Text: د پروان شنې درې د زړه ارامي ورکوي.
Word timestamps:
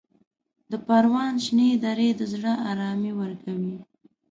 د 0.71 0.73
پروان 0.85 1.33
شنې 1.45 1.69
درې 1.85 2.09
د 2.19 2.21
زړه 2.33 2.53
ارامي 2.69 3.11
ورکوي. 3.21 3.77